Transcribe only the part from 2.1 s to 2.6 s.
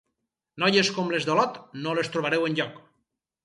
trobareu